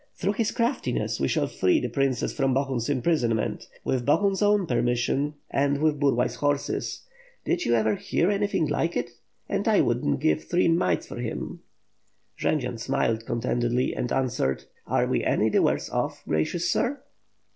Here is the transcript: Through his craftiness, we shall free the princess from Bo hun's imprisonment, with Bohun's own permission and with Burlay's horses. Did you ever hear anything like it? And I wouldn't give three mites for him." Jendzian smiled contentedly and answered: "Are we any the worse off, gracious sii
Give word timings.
Through 0.15 0.33
his 0.33 0.49
craftiness, 0.49 1.19
we 1.19 1.27
shall 1.27 1.45
free 1.45 1.79
the 1.79 1.87
princess 1.87 2.33
from 2.33 2.55
Bo 2.55 2.63
hun's 2.63 2.89
imprisonment, 2.89 3.67
with 3.83 4.03
Bohun's 4.03 4.41
own 4.41 4.65
permission 4.65 5.35
and 5.51 5.77
with 5.79 5.99
Burlay's 5.99 6.33
horses. 6.37 7.03
Did 7.45 7.65
you 7.65 7.75
ever 7.75 7.93
hear 7.93 8.31
anything 8.31 8.65
like 8.65 8.97
it? 8.97 9.11
And 9.47 9.67
I 9.67 9.81
wouldn't 9.81 10.19
give 10.19 10.45
three 10.45 10.67
mites 10.69 11.05
for 11.05 11.17
him." 11.17 11.59
Jendzian 12.35 12.79
smiled 12.79 13.27
contentedly 13.27 13.95
and 13.95 14.11
answered: 14.11 14.63
"Are 14.87 15.05
we 15.05 15.23
any 15.23 15.49
the 15.49 15.61
worse 15.61 15.87
off, 15.91 16.23
gracious 16.27 16.67
sii 16.73 16.97